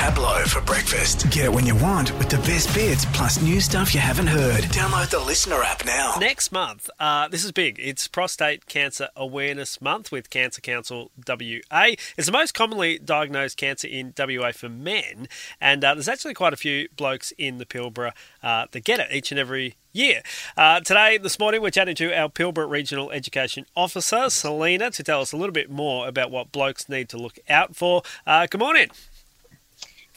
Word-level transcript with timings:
Pablo 0.00 0.44
for 0.46 0.62
breakfast. 0.62 1.30
Get 1.30 1.44
it 1.44 1.52
when 1.52 1.66
you 1.66 1.76
want 1.76 2.16
with 2.16 2.30
the 2.30 2.38
best 2.38 2.74
bits 2.74 3.04
plus 3.12 3.42
new 3.42 3.60
stuff 3.60 3.92
you 3.92 4.00
haven't 4.00 4.28
heard. 4.28 4.64
Download 4.72 5.10
the 5.10 5.18
LiSTNR 5.18 5.62
app 5.62 5.84
now. 5.84 6.14
Next 6.18 6.50
month, 6.52 6.88
uh, 6.98 7.28
this 7.28 7.44
is 7.44 7.52
big. 7.52 7.78
It's 7.78 8.08
Prostate 8.08 8.64
Cancer 8.64 9.10
Awareness 9.14 9.82
Month 9.82 10.10
with 10.10 10.30
Cancer 10.30 10.62
Council 10.62 11.10
WA. 11.28 11.90
It's 12.16 12.24
the 12.24 12.32
most 12.32 12.54
commonly 12.54 12.98
diagnosed 12.98 13.58
cancer 13.58 13.88
in 13.88 14.14
WA 14.18 14.52
for 14.52 14.70
men, 14.70 15.28
and 15.60 15.84
uh, 15.84 15.92
there's 15.92 16.08
actually 16.08 16.32
quite 16.32 16.54
a 16.54 16.56
few 16.56 16.88
blokes 16.96 17.34
in 17.36 17.58
the 17.58 17.66
Pilbara 17.66 18.12
uh, 18.42 18.68
that 18.70 18.84
get 18.84 19.00
it 19.00 19.08
each 19.12 19.30
and 19.30 19.38
every 19.38 19.74
year. 19.92 20.22
Uh, 20.56 20.80
today, 20.80 21.18
this 21.18 21.38
morning, 21.38 21.60
we're 21.60 21.70
chatting 21.70 21.94
to 21.96 22.10
our 22.18 22.30
Pilbara 22.30 22.66
Regional 22.66 23.10
Education 23.10 23.66
Officer, 23.76 24.30
Selena, 24.30 24.90
to 24.92 25.02
tell 25.02 25.20
us 25.20 25.32
a 25.32 25.36
little 25.36 25.52
bit 25.52 25.68
more 25.68 26.08
about 26.08 26.30
what 26.30 26.52
blokes 26.52 26.88
need 26.88 27.10
to 27.10 27.18
look 27.18 27.38
out 27.50 27.76
for. 27.76 28.00
Uh, 28.26 28.46
good 28.46 28.60
morning. 28.60 28.88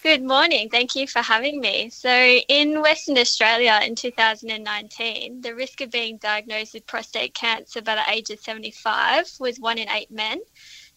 Good 0.04 0.22
morning. 0.22 0.68
Thank 0.70 0.98
you 0.98 1.08
for 1.08 1.22
having 1.22 1.62
me. 1.62 1.90
So, 1.90 2.12
in 2.12 2.82
Western 2.82 3.18
Australia 3.18 3.80
in 3.82 3.96
2019, 3.96 5.40
the 5.40 5.56
risk 5.56 5.80
of 5.80 5.92
being 5.92 6.18
diagnosed 6.18 6.74
with 6.74 6.86
prostate 6.86 7.34
cancer 7.34 7.82
by 7.82 7.96
the 7.96 8.12
age 8.12 8.30
of 8.30 8.42
75 8.42 9.32
was 9.40 9.62
one 9.62 9.78
in 9.78 9.88
eight 9.90 10.12
men. 10.12 10.42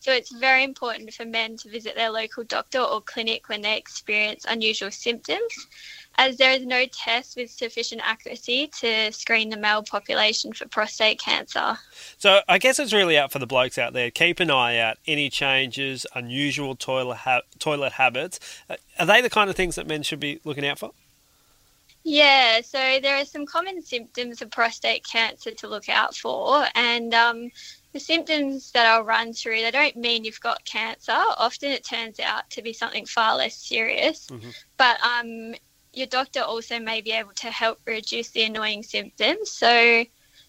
So, 0.06 0.12
it's 0.12 0.30
very 0.30 0.62
important 0.62 1.12
for 1.12 1.24
men 1.24 1.56
to 1.56 1.68
visit 1.68 1.96
their 1.96 2.10
local 2.10 2.44
doctor 2.44 2.78
or 2.78 3.00
clinic 3.00 3.48
when 3.48 3.62
they 3.62 3.76
experience 3.76 4.44
unusual 4.48 4.92
symptoms 4.92 5.66
as 6.16 6.36
there 6.36 6.52
is 6.52 6.64
no 6.64 6.86
test 6.86 7.36
with 7.36 7.50
sufficient 7.50 8.00
accuracy 8.04 8.70
to 8.80 9.10
screen 9.12 9.50
the 9.50 9.56
male 9.56 9.82
population 9.82 10.52
for 10.52 10.68
prostate 10.68 11.20
cancer. 11.20 11.76
So 12.18 12.40
I 12.48 12.58
guess 12.58 12.78
it's 12.78 12.92
really 12.92 13.18
out 13.18 13.32
for 13.32 13.40
the 13.40 13.48
blokes 13.48 13.78
out 13.78 13.94
there. 13.94 14.12
Keep 14.12 14.38
an 14.38 14.48
eye 14.48 14.78
out. 14.78 14.98
Any 15.08 15.28
changes, 15.28 16.06
unusual 16.14 16.76
toilet 16.76 17.16
ha- 17.16 17.42
toilet 17.58 17.94
habits. 17.94 18.38
Uh, 18.70 18.76
are 19.00 19.06
they 19.06 19.20
the 19.20 19.28
kind 19.28 19.50
of 19.50 19.56
things 19.56 19.74
that 19.74 19.88
men 19.88 20.04
should 20.04 20.20
be 20.20 20.40
looking 20.44 20.64
out 20.64 20.78
for? 20.78 20.92
Yeah, 22.08 22.60
so 22.60 23.00
there 23.02 23.16
are 23.16 23.24
some 23.24 23.46
common 23.46 23.82
symptoms 23.82 24.40
of 24.40 24.52
prostate 24.52 25.04
cancer 25.04 25.50
to 25.50 25.66
look 25.66 25.88
out 25.88 26.14
for, 26.14 26.64
and 26.76 27.12
um, 27.12 27.50
the 27.92 27.98
symptoms 27.98 28.70
that 28.70 28.86
I'll 28.86 29.02
run 29.02 29.32
through, 29.32 29.60
they 29.60 29.72
don't 29.72 29.96
mean 29.96 30.22
you've 30.22 30.38
got 30.38 30.64
cancer. 30.64 31.10
Often 31.10 31.72
it 31.72 31.84
turns 31.84 32.20
out 32.20 32.48
to 32.50 32.62
be 32.62 32.72
something 32.72 33.06
far 33.06 33.36
less 33.36 33.56
serious. 33.56 34.28
Mm-hmm. 34.28 34.50
But 34.76 34.98
um, 35.02 35.56
your 35.94 36.06
doctor 36.06 36.42
also 36.42 36.78
may 36.78 37.00
be 37.00 37.10
able 37.10 37.32
to 37.32 37.50
help 37.50 37.80
reduce 37.86 38.30
the 38.30 38.44
annoying 38.44 38.84
symptoms. 38.84 39.50
So, 39.50 40.04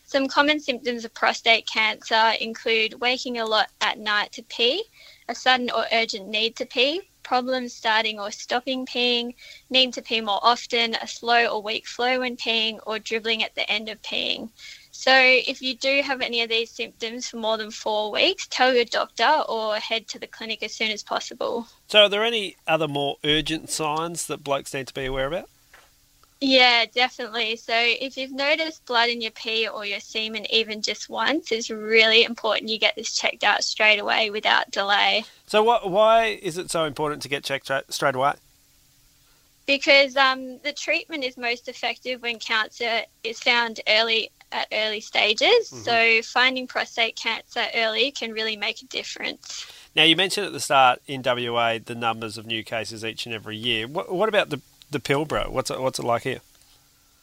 some 0.05 0.27
common 0.27 0.59
symptoms 0.59 1.05
of 1.05 1.13
prostate 1.15 1.67
cancer 1.67 2.33
include 2.39 3.01
waking 3.01 3.39
a 3.39 3.45
lot 3.45 3.71
at 3.81 3.97
night 3.97 4.31
to 4.33 4.43
pee, 4.43 4.83
a 5.27 5.33
sudden 5.33 5.71
or 5.71 5.85
urgent 5.91 6.27
need 6.27 6.55
to 6.57 6.67
pee, 6.67 7.01
problems 7.27 7.73
starting 7.73 8.19
or 8.19 8.31
stopping 8.31 8.85
peeing, 8.85 9.35
need 9.69 9.91
to 9.93 10.01
pee 10.01 10.21
more 10.21 10.39
often, 10.41 10.95
a 10.95 11.07
slow 11.07 11.47
or 11.47 11.61
weak 11.61 11.85
flow 11.85 12.21
when 12.21 12.37
peeing, 12.37 12.79
or 12.87 12.97
dribbling 12.99 13.43
at 13.43 13.53
the 13.53 13.69
end 13.69 13.89
of 13.89 14.01
peeing. 14.01 14.49
So, 14.91 15.13
if 15.13 15.61
you 15.61 15.75
do 15.75 16.01
have 16.01 16.21
any 16.21 16.41
of 16.41 16.49
these 16.49 16.71
symptoms 16.71 17.27
for 17.27 17.37
more 17.37 17.57
than 17.57 17.69
four 17.69 18.11
weeks, 18.11 18.47
tell 18.49 18.73
your 18.73 18.85
doctor 18.85 19.43
or 19.49 19.75
head 19.75 20.07
to 20.07 20.19
the 20.19 20.25
clinic 20.25 20.63
as 20.63 20.73
soon 20.73 20.89
as 20.89 21.03
possible. 21.03 21.67
So, 21.87 22.03
are 22.03 22.09
there 22.09 22.23
any 22.23 22.55
other 22.65 22.87
more 22.87 23.17
urgent 23.23 23.69
signs 23.69 24.25
that 24.27 24.43
blokes 24.43 24.73
need 24.73 24.87
to 24.87 24.93
be 24.93 25.05
aware 25.05 25.27
about? 25.27 25.49
Yeah, 26.39 26.85
definitely. 26.93 27.55
So, 27.55 27.73
if 27.75 28.15
you've 28.15 28.31
noticed 28.31 28.85
blood 28.85 29.09
in 29.09 29.21
your 29.21 29.31
pee 29.31 29.67
or 29.67 29.85
your 29.85 29.99
semen 29.99 30.45
even 30.51 30.81
just 30.81 31.09
once, 31.09 31.51
it's 31.51 31.69
really 31.69 32.23
important 32.23 32.69
you 32.69 32.77
get 32.77 32.95
this 32.95 33.17
checked 33.17 33.43
out 33.43 33.63
straight 33.63 33.99
away 33.99 34.29
without 34.29 34.69
delay. 34.69 35.25
So, 35.47 35.63
what, 35.63 35.89
why 35.89 36.39
is 36.41 36.57
it 36.57 36.69
so 36.69 36.83
important 36.83 37.23
to 37.23 37.29
get 37.29 37.43
checked 37.43 37.71
straight 37.91 38.15
away? 38.15 38.33
Because 39.65 40.15
um, 40.15 40.59
the 40.59 40.73
treatment 40.73 41.23
is 41.23 41.37
most 41.37 41.67
effective 41.67 42.21
when 42.21 42.39
cancer 42.39 43.01
is 43.23 43.39
found 43.39 43.81
early 43.87 44.31
at 44.51 44.67
early 44.71 45.01
stages. 45.01 45.49
Mm-hmm. 45.69 45.83
So 45.83 46.21
finding 46.21 46.67
prostate 46.67 47.15
cancer 47.15 47.65
early 47.75 48.11
can 48.11 48.31
really 48.31 48.55
make 48.55 48.81
a 48.81 48.85
difference. 48.85 49.65
Now, 49.95 50.03
you 50.03 50.15
mentioned 50.15 50.45
at 50.45 50.53
the 50.53 50.59
start 50.59 51.01
in 51.07 51.21
WA 51.23 51.79
the 51.83 51.95
numbers 51.95 52.37
of 52.37 52.45
new 52.45 52.63
cases 52.63 53.03
each 53.03 53.25
and 53.25 53.33
every 53.33 53.57
year. 53.57 53.87
What, 53.87 54.11
what 54.11 54.29
about 54.29 54.49
the, 54.49 54.61
the 54.91 54.99
Pilbara? 54.99 55.49
What's 55.49 55.69
it, 55.69 55.79
what's 55.79 55.99
it 55.99 56.05
like 56.05 56.23
here? 56.23 56.41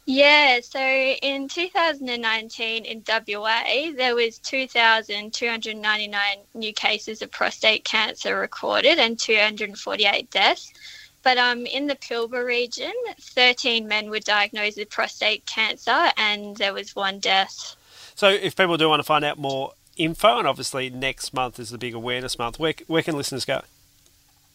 Yeah, 0.07 0.61
so 0.61 0.81
in 0.81 1.49
2019 1.49 2.85
in 2.85 3.03
WA, 3.09 3.63
there 3.97 4.15
was 4.15 4.39
2,299 4.39 6.39
new 6.53 6.73
cases 6.75 7.23
of 7.23 7.31
prostate 7.31 7.85
cancer 7.85 8.39
recorded 8.39 8.99
and 8.99 9.19
248 9.19 10.31
deaths. 10.31 10.75
But 11.23 11.39
um, 11.39 11.65
in 11.65 11.87
the 11.87 11.95
Pilbara 11.95 12.45
region, 12.45 12.93
13 13.19 13.89
men 13.89 14.11
were 14.11 14.21
diagnosed 14.21 14.77
with 14.77 14.91
prostate 14.91 15.47
cancer 15.47 16.11
and 16.19 16.55
there 16.59 16.75
was 16.75 16.95
one 16.95 17.19
death. 17.19 17.75
So, 18.15 18.29
if 18.29 18.57
people 18.57 18.77
do 18.77 18.91
want 18.91 19.01
to 19.01 19.05
find 19.05 19.25
out 19.25 19.39
more 19.39 19.73
info, 19.97 20.39
and 20.39 20.47
obviously 20.47 20.91
next 20.91 21.33
month 21.33 21.59
is 21.59 21.71
the 21.71 21.79
big 21.79 21.95
awareness 21.95 22.39
month, 22.39 22.59
where, 22.59 22.75
where 22.87 23.03
can 23.03 23.17
listeners 23.17 23.47
go? 23.47 23.63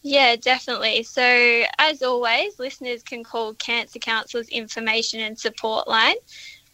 Yeah, 0.02 0.36
definitely. 0.36 1.02
So, 1.02 1.64
as 1.78 2.02
always, 2.02 2.58
listeners 2.58 3.02
can 3.02 3.22
call 3.22 3.54
Cancer 3.54 3.98
Council's 3.98 4.48
information 4.48 5.20
and 5.20 5.38
support 5.38 5.88
line 5.88 6.16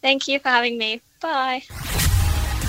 Thank 0.00 0.28
you 0.28 0.38
for 0.38 0.48
having 0.48 0.78
me. 0.78 1.00
Bye. 1.20 1.64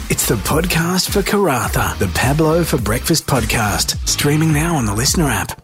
It's 0.10 0.28
the 0.28 0.34
podcast 0.36 1.12
for 1.12 1.22
Karratha, 1.22 1.96
the 2.00 2.08
Pablo 2.16 2.64
for 2.64 2.82
Breakfast 2.82 3.28
podcast, 3.28 3.96
streaming 4.08 4.52
now 4.52 4.76
on 4.76 4.86
the 4.86 4.94
LiSTNR 4.94 5.30
app. 5.30 5.59